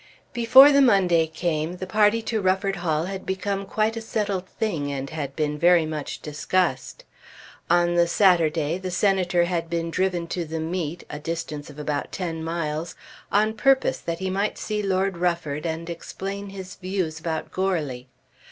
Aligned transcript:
Before 0.33 0.71
the 0.71 0.81
Monday 0.81 1.27
came 1.27 1.77
the 1.77 1.85
party 1.85 2.23
to 2.23 2.41
Rufford 2.41 2.77
Hall 2.77 3.05
had 3.05 3.23
become 3.23 3.67
quite 3.67 3.95
a 3.95 4.01
settled 4.01 4.47
thing 4.47 4.91
and 4.91 5.07
had 5.11 5.35
been 5.35 5.59
very 5.59 5.85
much 5.85 6.23
discussed. 6.23 7.05
On 7.69 7.93
the 7.93 8.07
Saturday 8.07 8.79
the 8.79 8.89
Senator 8.89 9.43
had 9.43 9.69
been 9.69 9.91
driven 9.91 10.25
to 10.29 10.43
the 10.43 10.59
meet, 10.59 11.03
a 11.11 11.19
distance 11.19 11.69
of 11.69 11.77
about 11.77 12.11
ten 12.11 12.43
miles, 12.43 12.95
on 13.31 13.53
purpose 13.53 13.99
that 13.99 14.17
he 14.17 14.31
might 14.31 14.57
see 14.57 14.81
Lord 14.81 15.17
Rufford 15.17 15.67
and 15.67 15.87
explain 15.87 16.49
his 16.49 16.73
views 16.77 17.19
about 17.19 17.51
Goarly. 17.51 18.07